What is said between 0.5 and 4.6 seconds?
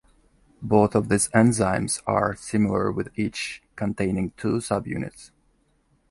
Both of these enzymes are similar with each containing two